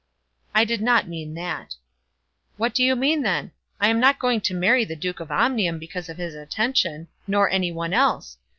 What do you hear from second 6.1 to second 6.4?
his